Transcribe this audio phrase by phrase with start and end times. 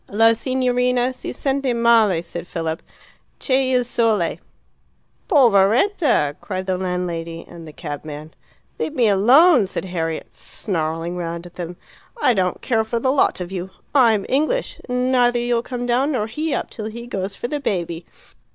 [0.09, 2.81] "La signorina si sente male," said Philip,
[3.39, 4.39] "C' e il sole."
[5.27, 8.33] "Poveretta!" cried the landlady and the cabman.
[8.79, 11.77] "Leave me alone!" said Harriet, snarling round at them.
[12.19, 13.69] "I don't care for the lot of you.
[13.93, 17.59] I'm English, and neither you'll come down nor he up till he goes for the
[17.59, 18.07] baby."